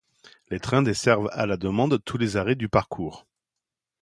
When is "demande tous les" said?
1.57-2.35